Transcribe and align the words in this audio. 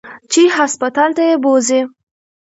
چې 0.31 0.41
هسپتال 0.55 1.09
ته 1.17 1.23
يې 1.29 1.35
بوځي. 1.43 1.81